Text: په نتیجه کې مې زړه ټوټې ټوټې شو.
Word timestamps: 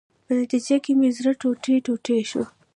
په 0.25 0.31
نتیجه 0.39 0.77
کې 0.83 0.91
مې 0.99 1.09
زړه 1.17 1.31
ټوټې 1.41 1.75
ټوټې 1.85 2.17
شو. 2.29 2.43